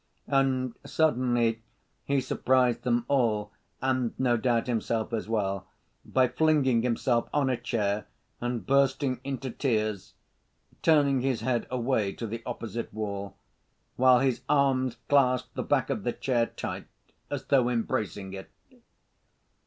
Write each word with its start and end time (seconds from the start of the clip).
And 0.25 0.73
suddenly 0.83 1.61
he 2.05 2.21
surprised 2.21 2.81
them 2.81 3.05
all, 3.07 3.51
and 3.83 4.19
no 4.19 4.35
doubt 4.35 4.65
himself 4.65 5.13
as 5.13 5.29
well, 5.29 5.67
by 6.03 6.27
flinging 6.27 6.81
himself 6.81 7.29
on 7.31 7.51
a 7.51 7.55
chair, 7.55 8.07
and 8.41 8.65
bursting 8.65 9.19
into 9.23 9.51
tears, 9.51 10.15
turning 10.81 11.21
his 11.21 11.41
head 11.41 11.67
away 11.69 12.13
to 12.13 12.25
the 12.25 12.41
opposite 12.47 12.91
wall, 12.91 13.37
while 13.95 14.17
his 14.21 14.41
arms 14.49 14.97
clasped 15.07 15.53
the 15.53 15.61
back 15.61 15.91
of 15.91 16.01
the 16.01 16.13
chair 16.13 16.47
tight, 16.47 16.87
as 17.29 17.45
though 17.45 17.69
embracing 17.69 18.33
it. 18.33 18.49